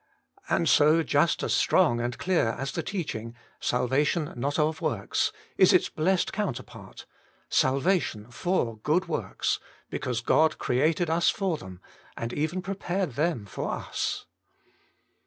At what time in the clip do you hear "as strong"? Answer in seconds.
1.43-2.01